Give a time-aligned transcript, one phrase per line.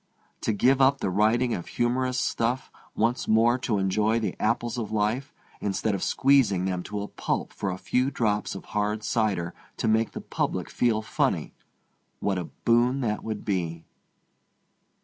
[0.41, 4.91] To give up the writing of humorous stuff, once more to enjoy the apples of
[4.91, 9.53] life, instead of squeezing them to a pulp for a few drops of hard cider
[9.77, 13.85] to make the pubic feel funny—what a boon that would be!